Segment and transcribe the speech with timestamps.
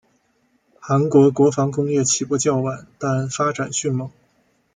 [0.79, 4.09] 韩国国防工业起步较晚但发展迅猛。